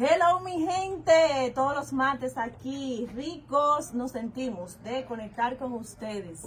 [0.00, 6.46] Hello mi gente, todos los martes aquí, ricos nos sentimos de conectar con ustedes,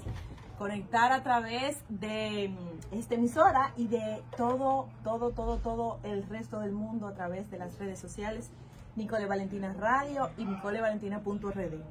[0.58, 6.62] conectar a través de mm, esta emisora y de todo, todo, todo, todo el resto
[6.62, 8.52] del mundo a través de las redes sociales,
[8.96, 11.82] Nicole Valentina Radio y nicolevalentina.rd.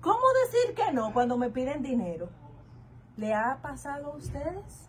[0.00, 2.28] ¿Cómo decir que no cuando me piden dinero?
[3.16, 4.88] ¿Le ha pasado a ustedes?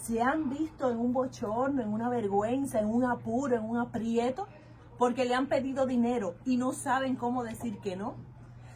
[0.00, 4.48] ¿Se han visto en un bochorno, en una vergüenza, en un apuro, en un aprieto?
[4.98, 8.16] Porque le han pedido dinero y no saben cómo decir que no.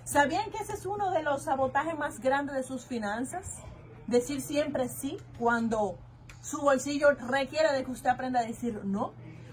[0.05, 3.59] ¿Sabían que ese es uno de los sabotajes más grandes de sus finanzas?
[4.07, 5.99] Decir siempre sí cuando
[6.41, 9.13] su bolsillo requiere de que usted aprenda a decir no.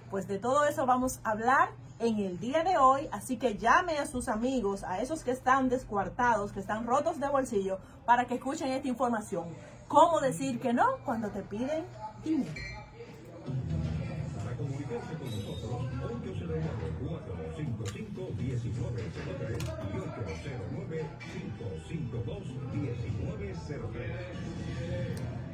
[0.10, 3.98] Pues de todo eso vamos a hablar en el día de hoy, así que llame
[4.00, 8.36] a sus amigos, a esos que están descuartados, que están rotos de bolsillo, para que
[8.36, 9.50] escuchen esta información.
[9.88, 11.86] ¿Cómo decir que no cuando te piden
[12.24, 12.52] dinero?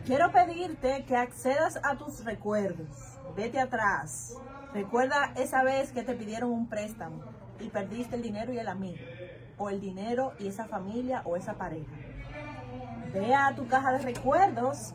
[0.05, 3.17] Quiero pedirte que accedas a tus recuerdos.
[3.35, 4.35] Vete atrás.
[4.73, 7.23] Recuerda esa vez que te pidieron un préstamo
[7.59, 9.03] y perdiste el dinero y el amigo.
[9.57, 11.91] O el dinero y esa familia o esa pareja.
[13.13, 14.93] Ve a tu caja de recuerdos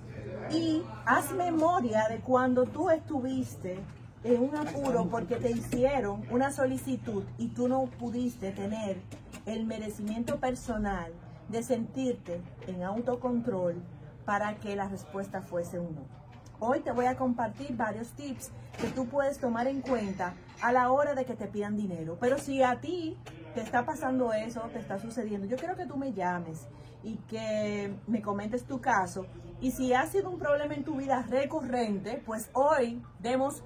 [0.50, 3.80] y haz memoria de cuando tú estuviste
[4.24, 9.00] en un apuro porque te hicieron una solicitud y tú no pudiste tener
[9.46, 11.12] el merecimiento personal
[11.48, 13.82] de sentirte en autocontrol
[14.24, 16.20] para que la respuesta fuese un no.
[16.62, 20.92] Hoy te voy a compartir varios tips que tú puedes tomar en cuenta a la
[20.92, 22.18] hora de que te pidan dinero.
[22.20, 23.16] Pero si a ti
[23.54, 26.66] te está pasando eso, te está sucediendo, yo quiero que tú me llames
[27.02, 29.26] y que me comentes tu caso.
[29.62, 33.62] Y si ha sido un problema en tu vida recurrente, pues hoy demos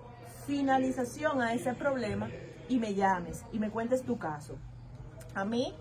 [0.47, 2.28] finalización a ese problema
[2.69, 4.56] y me llames y me cuentes tu caso.
[5.34, 5.75] A mí,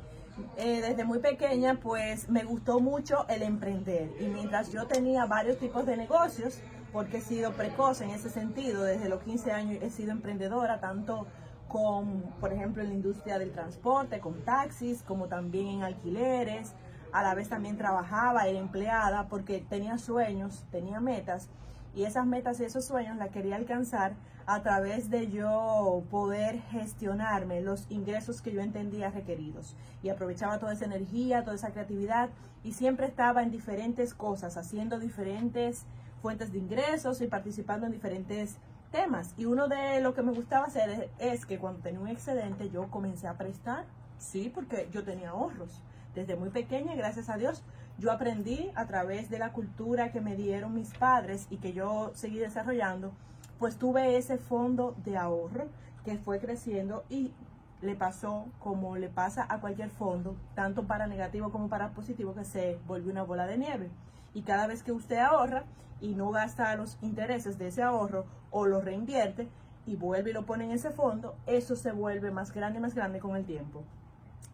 [0.58, 4.12] eh, desde muy pequeña, pues me gustó mucho el emprender.
[4.20, 6.60] Y mientras yo tenía varios tipos de negocios,
[6.92, 11.28] porque he sido precoz en ese sentido, desde los 15 años he sido emprendedora, tanto
[11.68, 16.74] con, por ejemplo, en la industria del transporte, con taxis, como también en alquileres.
[17.12, 21.50] A la vez también trabajaba, era empleada, porque tenía sueños, tenía metas
[21.96, 24.14] y esas metas y esos sueños la quería alcanzar
[24.46, 29.76] a través de yo poder gestionarme los ingresos que yo entendía requeridos.
[30.02, 32.30] Y aprovechaba toda esa energía, toda esa creatividad
[32.64, 35.86] y siempre estaba en diferentes cosas, haciendo diferentes
[36.22, 38.58] fuentes de ingresos y participando en diferentes
[38.92, 39.34] temas.
[39.38, 42.90] Y uno de lo que me gustaba hacer es, que cuando tenía un excedente yo
[42.90, 43.86] comencé a prestar,
[44.18, 45.82] sí, porque yo tenía ahorros.
[46.16, 47.64] Desde muy pequeña, gracias a Dios,
[47.98, 52.12] yo aprendí a través de la cultura que me dieron mis padres y que yo
[52.16, 53.12] seguí desarrollando,
[53.60, 55.68] pues tuve ese fondo de ahorro
[56.04, 57.34] que fue creciendo y
[57.82, 62.46] le pasó como le pasa a cualquier fondo, tanto para negativo como para positivo, que
[62.46, 63.90] se vuelve una bola de nieve.
[64.34, 65.64] Y cada vez que usted ahorra
[66.02, 69.48] y no gasta los intereses de ese ahorro o lo reinvierte
[69.86, 72.96] y vuelve y lo pone en ese fondo, eso se vuelve más grande y más
[72.96, 73.84] grande con el tiempo.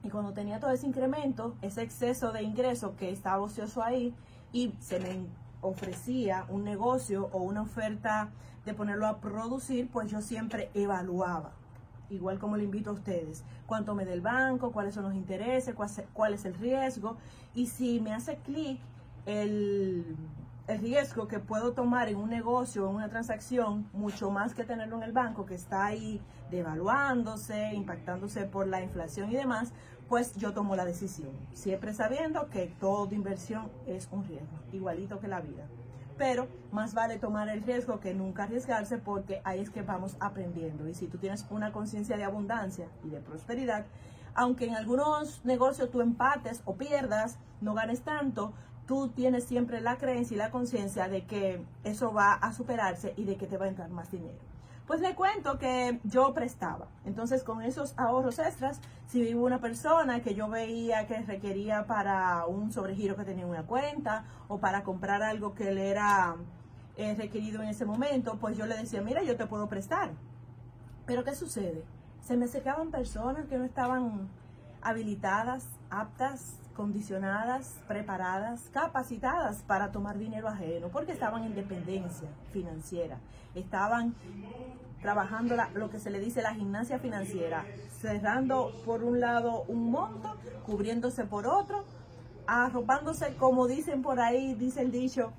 [0.03, 4.13] Y cuando tenía todo ese incremento, ese exceso de ingreso que estaba ocioso ahí
[4.53, 5.25] y se me
[5.61, 8.29] ofrecía un negocio o una oferta
[8.65, 11.51] de ponerlo a producir, pues yo siempre evaluaba.
[12.09, 15.75] Igual como le invito a ustedes, cuánto me da el banco, cuáles son los intereses,
[16.13, 17.17] cuál es el riesgo.
[17.53, 18.79] Y si me hace clic
[19.25, 20.15] el,
[20.69, 24.97] el riesgo que puedo tomar en un negocio, en una transacción, mucho más que tenerlo
[24.97, 26.21] en el banco, que está ahí
[26.51, 29.73] devaluándose, impactándose por la inflación y demás,
[30.07, 35.27] pues yo tomo la decisión, siempre sabiendo que toda inversión es un riesgo, igualito que
[35.27, 35.65] la vida.
[36.19, 40.87] Pero más vale tomar el riesgo que nunca arriesgarse porque ahí es que vamos aprendiendo.
[40.87, 43.85] Y si tú tienes una conciencia de abundancia y de prosperidad,
[44.35, 48.53] aunque en algunos negocios tú empates o pierdas, no ganes tanto,
[48.89, 53.23] tú tienes siempre la creencia y la conciencia de que eso va a superarse y
[53.23, 54.39] de que te va a entrar más dinero.
[54.87, 56.87] Pues le cuento que yo prestaba.
[57.05, 62.47] Entonces, con esos ahorros extras, si vivo una persona que yo veía que requería para
[62.47, 66.35] un sobregiro que tenía en una cuenta o para comprar algo que le era
[66.97, 70.13] eh, requerido en ese momento, pues yo le decía, mira, yo te puedo prestar.
[71.05, 71.83] Pero ¿qué sucede?
[72.23, 74.29] Se me secaban personas que no estaban
[74.81, 83.17] habilitadas, aptas, condicionadas, preparadas, capacitadas para tomar dinero ajeno, porque estaban en dependencia financiera,
[83.53, 84.15] estaban
[85.01, 87.65] trabajando lo que se le dice la gimnasia financiera,
[87.99, 91.83] cerrando por un lado un monto, cubriéndose por otro,
[92.47, 95.33] arropándose, como dicen por ahí, dice el dicho,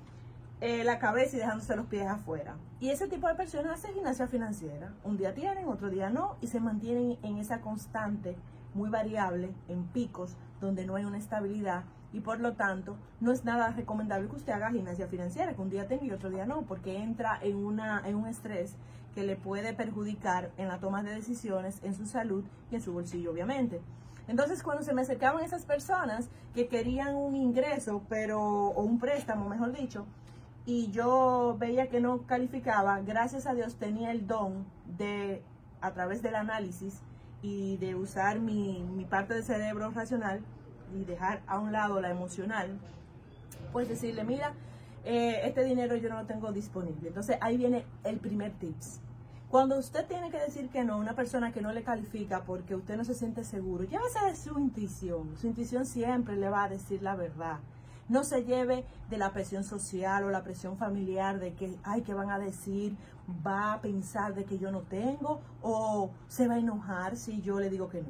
[0.59, 2.53] eh, la cabeza y dejándose los pies afuera.
[2.79, 4.93] Y ese tipo de personas hacen gimnasia financiera.
[5.03, 8.35] Un día tienen, otro día no, y se mantienen en esa constante
[8.73, 11.83] muy variable, en picos, donde no hay una estabilidad
[12.13, 15.69] y por lo tanto no es nada recomendable que usted haga gimnasia financiera, que un
[15.69, 18.75] día tenga y otro día no, porque entra en, una, en un estrés
[19.15, 22.93] que le puede perjudicar en la toma de decisiones, en su salud y en su
[22.93, 23.81] bolsillo, obviamente.
[24.27, 29.49] Entonces, cuando se me acercaban esas personas que querían un ingreso, pero, o un préstamo,
[29.49, 30.05] mejor dicho,
[30.65, 34.65] y yo veía que no calificaba, gracias a Dios tenía el don
[34.97, 35.41] de,
[35.81, 37.01] a través del análisis
[37.41, 40.41] y de usar mi, mi parte del cerebro racional,
[40.93, 42.77] y dejar a un lado la emocional,
[43.71, 44.53] pues decirle, mira,
[45.03, 47.07] eh, este dinero yo no lo tengo disponible.
[47.07, 48.99] Entonces ahí viene el primer tips.
[49.49, 52.75] Cuando usted tiene que decir que no a una persona que no le califica porque
[52.75, 55.35] usted no se siente seguro, llévese de su intuición.
[55.37, 57.59] Su intuición siempre le va a decir la verdad.
[58.11, 62.13] No se lleve de la presión social o la presión familiar de que, ay, ¿qué
[62.13, 62.97] van a decir?
[63.47, 67.57] Va a pensar de que yo no tengo o se va a enojar si yo
[67.61, 68.09] le digo que no.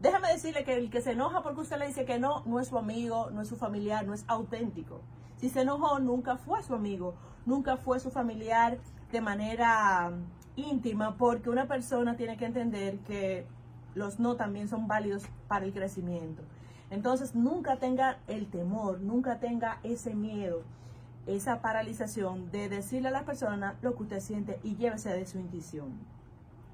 [0.00, 2.68] Déjame decirle que el que se enoja porque usted le dice que no, no es
[2.68, 5.02] su amigo, no es su familiar, no es auténtico.
[5.36, 7.14] Si se enojó, nunca fue su amigo,
[7.44, 8.78] nunca fue su familiar
[9.12, 10.12] de manera
[10.56, 13.46] íntima, porque una persona tiene que entender que
[13.94, 16.42] los no también son válidos para el crecimiento.
[16.92, 20.62] Entonces, nunca tenga el temor, nunca tenga ese miedo,
[21.26, 25.38] esa paralización de decirle a la persona lo que usted siente y llévese de su
[25.38, 25.94] intuición.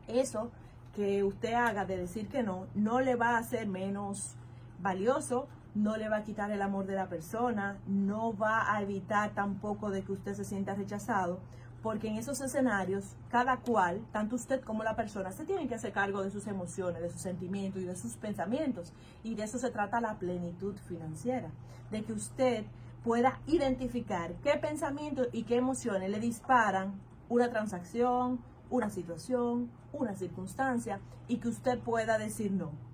[0.08, 0.50] Eso
[0.92, 4.34] que usted haga de decir que no, no le va a hacer menos
[4.80, 9.30] valioso, no le va a quitar el amor de la persona, no va a evitar
[9.34, 11.38] tampoco de que usted se sienta rechazado,
[11.82, 15.92] porque en esos escenarios, cada cual, tanto usted como la persona, se tienen que hacer
[15.92, 18.92] cargo de sus emociones, de sus sentimientos y de sus pensamientos.
[19.22, 21.50] Y de eso se trata la plenitud financiera,
[21.90, 22.64] de que usted
[23.04, 28.40] pueda identificar qué pensamientos y qué emociones le disparan una transacción,
[28.70, 32.87] una situación, una circunstancia y que usted pueda decir no.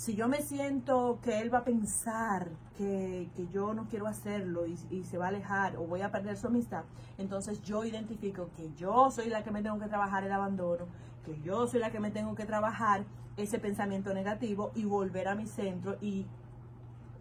[0.00, 2.48] Si yo me siento que él va a pensar
[2.78, 6.38] que, yo no quiero hacerlo y, y, se va a alejar o voy a perder
[6.38, 6.84] su amistad,
[7.18, 10.86] entonces yo identifico que yo soy la que me tengo que trabajar el abandono,
[11.22, 13.04] que yo soy la que me tengo que trabajar
[13.36, 16.24] ese pensamiento negativo y volver a mi centro y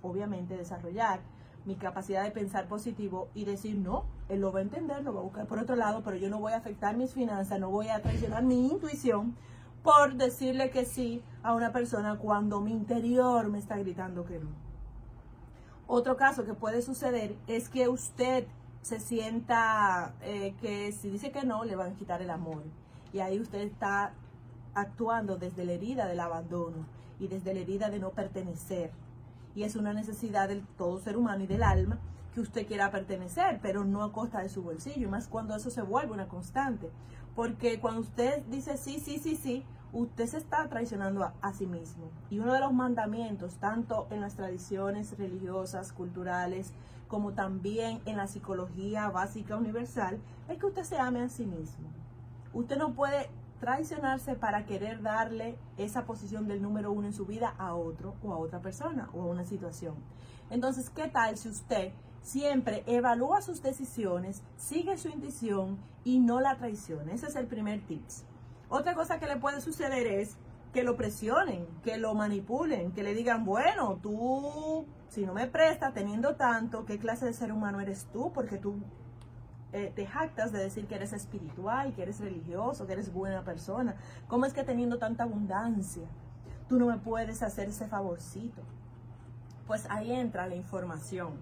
[0.02, 1.20] obviamente desarrollar
[1.66, 5.20] mi capacidad de pensar positivo y decir no, él lo va a entender, lo va
[5.20, 7.90] a buscar por otro lado, pero yo no voy a afectar mis finanzas, no voy
[7.90, 9.36] a traicionar mi intuición
[9.84, 14.50] por decirle que sí a una persona cuando mi interior me está gritando que no.
[15.88, 18.46] Otro caso que puede suceder es que usted
[18.82, 22.64] se sienta eh, que si dice que no, le van a quitar el amor.
[23.12, 24.14] Y ahí usted está
[24.74, 26.86] actuando desde la herida del abandono
[27.20, 28.92] y desde la herida de no pertenecer.
[29.56, 31.98] Y es una necesidad del todo ser humano y del alma
[32.34, 35.82] que usted quiera pertenecer, pero no a costa de su bolsillo, más cuando eso se
[35.82, 36.92] vuelve una constante.
[37.36, 42.12] Porque cuando usted dice sí, sí, sí, sí, usted se está traicionando a, sí mismo.
[42.30, 46.74] Y uno de los mandamientos, tanto en las tradiciones religiosas, culturales,
[47.08, 51.90] como también en la psicología básica universal, es que usted se ame a sí mismo.
[52.54, 53.30] Usted no puede
[53.60, 58.34] traicionarse para querer darle esa posición del número uno en su vida a otro o
[58.34, 59.96] a otra persona o a una situación.
[60.50, 61.92] Entonces, ¿qué tal si usted
[62.22, 67.14] siempre evalúa sus decisiones, sigue su intuición y no la traiciona?
[67.14, 68.24] Ese es el primer tips.
[68.70, 70.38] Otra cosa que le puede suceder es
[70.74, 75.94] que lo presionen, que lo manipulen, que le digan, bueno, tú, si no me prestas
[75.94, 78.32] teniendo tanto, ¿qué clase de ser humano eres tú?
[78.32, 78.76] Porque tú
[79.72, 83.96] eh, te jactas de decir que eres espiritual, que eres religioso, que eres buena persona.
[84.28, 86.08] ¿Cómo es que teniendo tanta abundancia,
[86.68, 88.62] tú no me puedes hacer ese favorcito?
[89.66, 91.34] Pues ahí entra la información.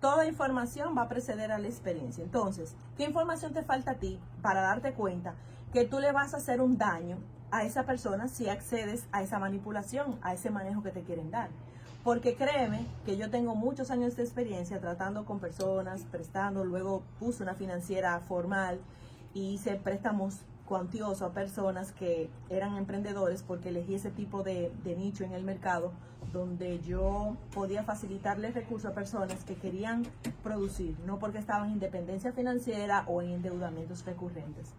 [0.00, 2.22] Toda información va a preceder a la experiencia.
[2.22, 5.34] Entonces, ¿qué información te falta a ti para darte cuenta
[5.72, 7.18] que tú le vas a hacer un daño
[7.50, 11.48] a esa persona si accedes a esa manipulación, a ese manejo que te quieren dar?
[12.04, 17.42] Porque créeme que yo tengo muchos años de experiencia tratando con personas, prestando, luego puse
[17.42, 18.78] una financiera formal
[19.34, 24.96] y hice préstamos cuantiosos a personas que eran emprendedores porque elegí ese tipo de, de
[24.96, 25.92] nicho en el mercado
[26.32, 30.04] donde yo podía facilitarles recursos a personas que querían
[30.42, 34.72] producir, no porque estaban en independencia financiera o en endeudamientos recurrentes.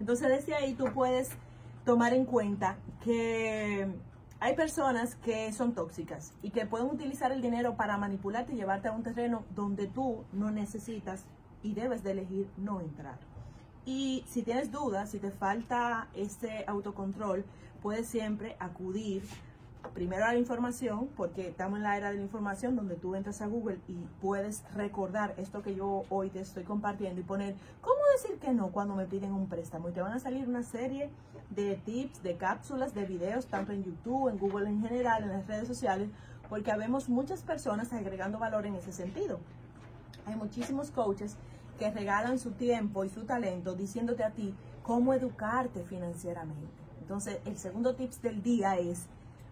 [0.00, 1.30] Entonces desde ahí tú puedes
[1.84, 3.88] tomar en cuenta que
[4.40, 8.88] hay personas que son tóxicas y que pueden utilizar el dinero para manipularte y llevarte
[8.88, 11.24] a un terreno donde tú no necesitas
[11.62, 13.31] y debes de elegir no entrar.
[13.84, 17.44] Y si tienes dudas, si te falta ese autocontrol,
[17.82, 19.24] puedes siempre acudir
[19.94, 23.42] primero a la información, porque estamos en la era de la información donde tú entras
[23.42, 28.00] a Google y puedes recordar esto que yo hoy te estoy compartiendo y poner, ¿cómo
[28.16, 29.88] decir que no cuando me piden un préstamo?
[29.88, 31.10] Y te van a salir una serie
[31.50, 35.46] de tips, de cápsulas, de videos, tanto en YouTube, en Google en general, en las
[35.46, 36.08] redes sociales,
[36.48, 39.40] porque habemos muchas personas agregando valor en ese sentido.
[40.26, 41.36] Hay muchísimos coaches
[41.82, 46.70] que regalan su tiempo y su talento diciéndote a ti cómo educarte financieramente.
[47.00, 49.06] Entonces, el segundo tips del día es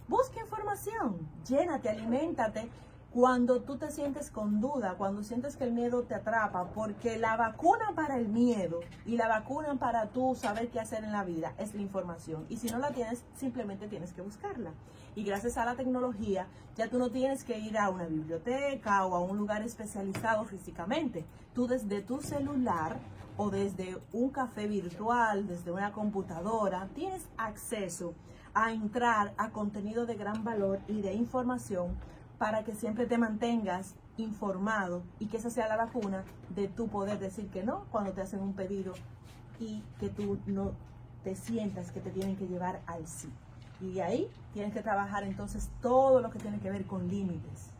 [0.06, 1.18] Busca información,
[1.48, 2.68] llénate, aliméntate
[3.12, 7.36] cuando tú te sientes con duda, cuando sientes que el miedo te atrapa, porque la
[7.36, 11.52] vacuna para el miedo y la vacuna para tú saber qué hacer en la vida
[11.58, 12.46] es la información.
[12.48, 14.70] Y si no la tienes, simplemente tienes que buscarla.
[15.16, 19.16] Y gracias a la tecnología, ya tú no tienes que ir a una biblioteca o
[19.16, 21.24] a un lugar especializado físicamente.
[21.52, 22.96] Tú desde tu celular
[23.36, 28.14] o desde un café virtual, desde una computadora, tienes acceso
[28.54, 31.96] a entrar a contenido de gran valor y de información
[32.40, 37.18] para que siempre te mantengas informado y que esa sea la vacuna de tu poder
[37.18, 38.94] decir que no cuando te hacen un pedido
[39.58, 40.72] y que tú no
[41.22, 43.28] te sientas que te tienen que llevar al sí.
[43.82, 47.72] Y ahí tienes que trabajar entonces todo lo que tiene que ver con límites.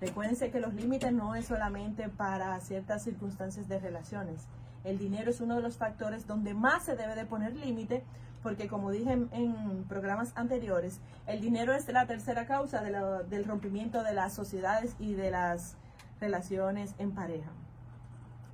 [0.00, 4.46] Recuérdense que los límites no es solamente para ciertas circunstancias de relaciones.
[4.84, 8.02] El dinero es uno de los factores donde más se debe de poner límite
[8.42, 14.14] porque como dije en, programas anteriores, el dinero es la tercera causa del rompimiento de
[14.14, 15.76] las sociedades y de las
[16.20, 17.50] relaciones en pareja.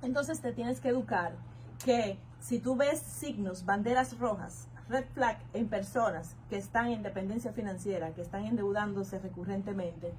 [0.01, 1.33] Entonces te tienes que educar
[1.83, 7.51] que si tú ves signos, banderas rojas, red flag en personas que están en dependencia
[7.53, 10.13] financiera, que están endeudándose recurrentemente,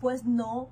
[0.00, 0.68] pues no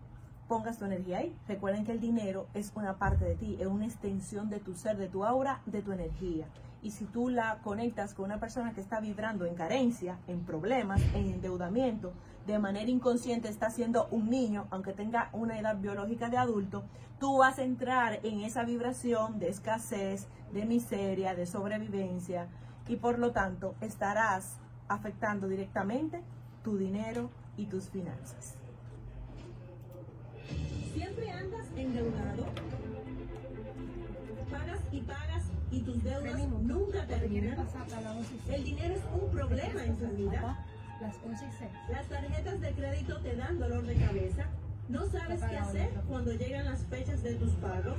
[0.51, 1.37] pongas tu energía ahí.
[1.47, 4.97] Recuerden que el dinero es una parte de ti, es una extensión de tu ser,
[4.97, 6.49] de tu aura, de tu energía.
[6.83, 11.01] Y si tú la conectas con una persona que está vibrando en carencia, en problemas,
[11.15, 12.13] en endeudamiento,
[12.49, 16.83] de manera inconsciente está siendo un niño, aunque tenga una edad biológica de adulto,
[17.21, 22.49] tú vas a entrar en esa vibración de escasez, de miseria, de sobrevivencia
[22.89, 24.57] y por lo tanto estarás
[24.89, 26.25] afectando directamente
[26.65, 28.60] tu dinero y tus finanzas.
[31.01, 32.45] Siempre andas endeudado.
[34.51, 37.67] Pagas y pagas y tus deudas nunca terminan.
[38.53, 40.59] El dinero es un problema en tu vida.
[41.01, 44.45] Las tarjetas de crédito te dan dolor de cabeza.
[44.91, 47.97] No sabes qué hacer cuando llegan las fechas de tus pagos.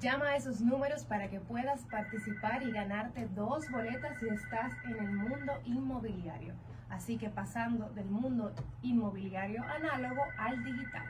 [0.00, 4.98] Llama a esos números para que puedas participar y ganarte dos boletas si estás en
[4.98, 6.54] el mundo inmobiliario.
[6.88, 8.52] Así que pasando del mundo
[8.82, 11.04] inmobiliario análogo al digital.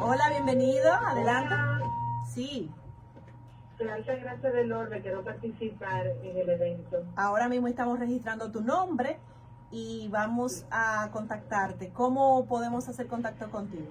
[0.00, 0.92] Hola, bienvenido.
[0.92, 1.54] Adelante.
[2.26, 2.68] Sí.
[3.78, 7.04] Muchas gracias del orden, quiero participar en el evento.
[7.16, 9.18] Ahora mismo estamos registrando tu nombre
[9.72, 11.90] y vamos a contactarte.
[11.90, 13.90] ¿Cómo podemos hacer contacto contigo?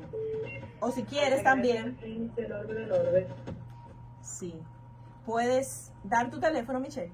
[0.79, 1.97] O si quieres también.
[4.21, 4.55] Sí.
[5.25, 7.11] ¿Puedes dar tu teléfono, Michelle?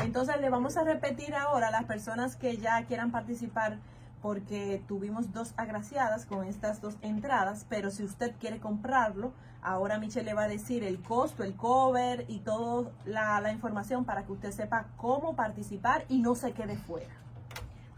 [0.03, 3.77] Entonces le vamos a repetir ahora a las personas que ya quieran participar
[4.22, 10.26] porque tuvimos dos agraciadas con estas dos entradas, pero si usted quiere comprarlo, ahora Michelle
[10.26, 14.52] le va a decir el costo, el cover y toda la, información para que usted
[14.52, 17.14] sepa cómo participar y no se quede fuera.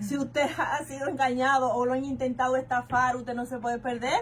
[0.00, 4.20] si usted ha sido engañado o lo han intentado estafar, usted no se puede perder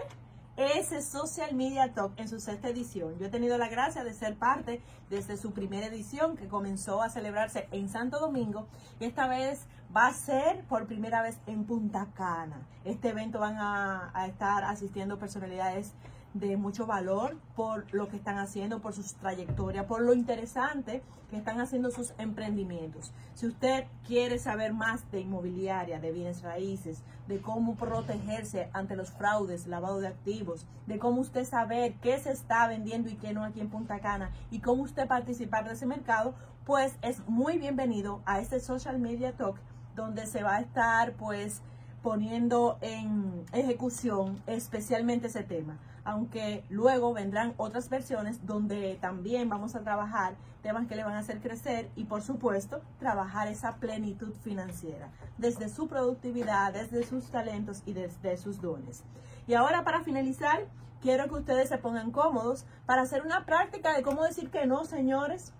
[0.57, 3.17] ese Social Media Talk en su sexta edición.
[3.19, 7.09] Yo he tenido la gracia de ser parte desde su primera edición que comenzó a
[7.09, 8.67] celebrarse en Santo Domingo
[8.99, 12.61] y esta vez va a ser por primera vez en Punta Cana.
[12.85, 15.93] Este evento van a, estar asistiendo personalidades
[16.33, 21.35] de mucho valor por lo que están haciendo, por sus trayectorias, por lo interesante que
[21.35, 23.11] están haciendo sus emprendimientos.
[23.33, 29.11] Si usted quiere saber más de inmobiliaria, de bienes raíces, de cómo protegerse ante los
[29.11, 33.43] fraudes, lavado de activos, de cómo usted saber qué se está vendiendo y qué no
[33.43, 36.33] aquí en Punta Cana y cómo usted participar de ese mercado,
[36.65, 39.57] pues es muy bienvenido a este Social Media Talk
[39.95, 41.61] donde se va a estar pues
[42.01, 49.81] poniendo en ejecución especialmente ese tema aunque luego vendrán otras versiones donde también vamos a
[49.81, 55.09] trabajar temas que le van a hacer crecer y por supuesto trabajar esa plenitud financiera
[55.37, 59.03] desde su productividad, desde sus talentos y desde sus dones.
[59.47, 60.65] Y ahora para finalizar,
[61.01, 64.85] quiero que ustedes se pongan cómodos para hacer una práctica de cómo decir que no,
[64.85, 65.53] señores.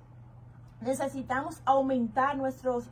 [0.82, 2.86] Necesitamos aumentar nuestros,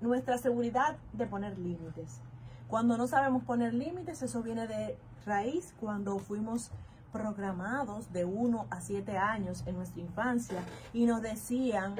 [0.00, 2.20] nuestra seguridad de poner límites.
[2.68, 6.70] Cuando no sabemos poner límites, eso viene de raíz cuando fuimos
[7.12, 11.96] programados de 1 a 7 años en nuestra infancia y nos decían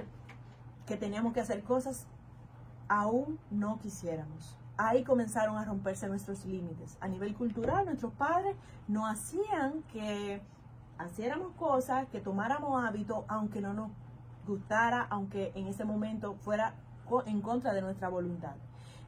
[0.86, 2.06] que teníamos que hacer cosas
[2.88, 4.56] aún no quisiéramos.
[4.76, 6.96] Ahí comenzaron a romperse nuestros límites.
[7.00, 8.56] A nivel cultural, nuestros padres
[8.86, 10.40] no hacían que
[11.10, 13.90] hiciéramos cosas, que tomáramos hábitos, aunque no nos
[14.46, 16.74] gustara, aunque en ese momento fuera
[17.26, 18.56] en contra de nuestra voluntad.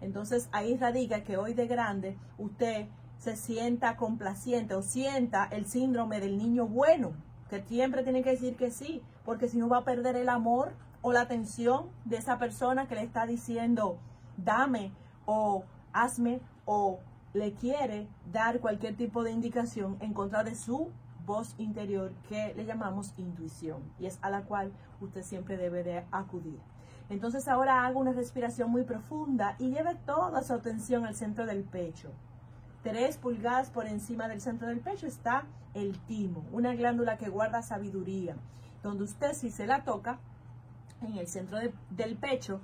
[0.01, 2.87] Entonces ahí radica que hoy de grande usted
[3.19, 7.13] se sienta complaciente o sienta el síndrome del niño bueno,
[7.51, 10.73] que siempre tiene que decir que sí, porque si no va a perder el amor
[11.03, 13.99] o la atención de esa persona que le está diciendo
[14.37, 14.93] dame
[15.27, 17.01] o hazme o
[17.33, 20.91] le quiere dar cualquier tipo de indicación en contra de su
[21.27, 26.05] voz interior que le llamamos intuición y es a la cual usted siempre debe de
[26.11, 26.59] acudir.
[27.11, 31.65] Entonces ahora haga una respiración muy profunda y lleve toda su atención al centro del
[31.65, 32.11] pecho.
[32.83, 35.45] Tres pulgadas por encima del centro del pecho está
[35.75, 38.37] el timo, una glándula que guarda sabiduría,
[38.83, 40.19] donde usted si se la toca
[41.03, 42.61] en el centro de- del pecho,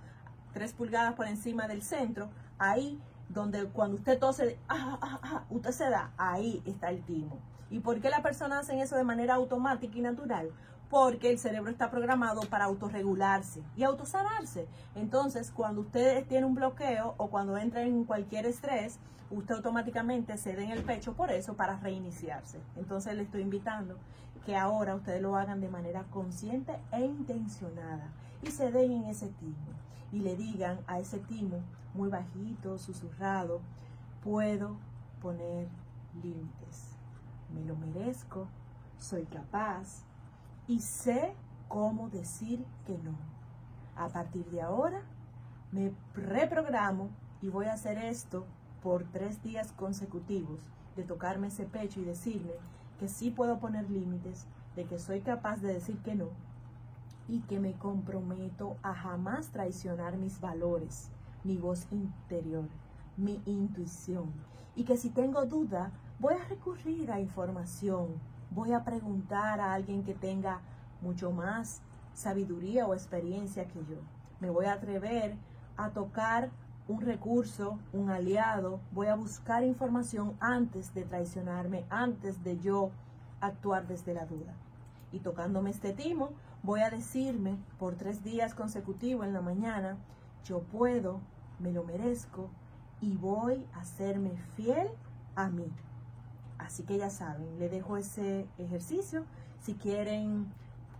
[0.55, 5.71] tres pulgadas por encima del centro, ahí donde cuando usted tose, ah, ah, ah, usted
[5.73, 7.39] se da, ahí está el timo.
[7.69, 10.51] ¿Y por qué las personas hacen eso de manera automática y natural?
[10.91, 14.67] Porque el cerebro está programado para autorregularse y autosanarse.
[14.95, 18.99] Entonces, cuando usted tiene un bloqueo o cuando entra en cualquier estrés,
[19.31, 22.61] usted automáticamente se en el pecho por eso para reiniciarse.
[22.77, 23.97] Entonces, le estoy invitando
[24.45, 29.29] que ahora ustedes lo hagan de manera consciente e intencionada y se den en ese
[29.29, 29.57] timo
[30.13, 31.61] y le digan a ese timo
[31.95, 33.61] muy bajito, susurrado,
[34.23, 34.77] puedo
[35.21, 35.67] poner
[36.23, 36.93] límites.
[37.53, 38.47] Me lo merezco,
[38.99, 40.05] soy capaz
[40.69, 41.35] y sé
[41.69, 43.17] cómo decir que no.
[43.97, 45.03] A partir de ahora
[45.73, 48.47] me reprogramo y voy a hacer esto
[48.83, 50.61] por tres días consecutivos
[50.97, 52.55] de tocarme ese pecho y decirle
[52.99, 56.29] que sí puedo poner límites, de que soy capaz de decir que no
[57.29, 61.11] y que me comprometo a jamás traicionar mis valores,
[61.45, 62.69] mi voz interior,
[63.17, 64.33] mi intuición.
[64.75, 70.03] Y que si tengo duda, voy a recurrir a información, voy a preguntar a alguien
[70.05, 70.61] que tenga
[71.01, 71.83] mucho más
[72.15, 73.97] sabiduría o experiencia que yo.
[74.41, 75.37] Me voy a atrever
[75.77, 76.51] a tocar
[76.89, 82.91] un recurso, un aliado, voy a buscar información antes de traicionarme, antes de yo
[83.41, 84.55] actuar desde la duda.
[85.13, 86.31] Y tocándome este timo,
[86.63, 89.97] voy a decirme por tres días consecutivos en la mañana,
[90.45, 91.21] yo puedo,
[91.59, 92.51] me lo merezco
[93.01, 94.89] y voy a serme fiel
[95.35, 95.67] a mí.
[96.59, 99.25] Así que ya saben, le dejo ese ejercicio.
[99.61, 100.47] Si quieren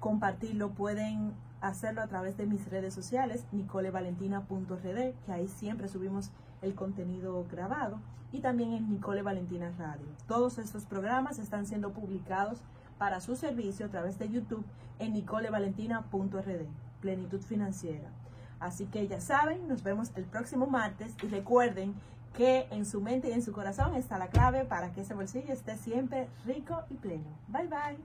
[0.01, 6.31] compartirlo, pueden hacerlo a través de mis redes sociales, nicolevalentina.rd, que ahí siempre subimos
[6.63, 7.99] el contenido grabado,
[8.33, 10.07] y también en Nicole Valentina Radio.
[10.27, 12.61] Todos estos programas están siendo publicados
[12.99, 14.65] para su servicio a través de YouTube
[14.99, 16.67] en nicolevalentina.rd,
[17.01, 18.11] plenitud financiera.
[18.59, 21.95] Así que ya saben, nos vemos el próximo martes y recuerden
[22.37, 25.53] que en su mente y en su corazón está la clave para que ese bolsillo
[25.53, 27.25] esté siempre rico y pleno.
[27.49, 27.97] Bye bye.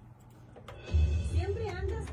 [1.31, 2.05] Siempre andas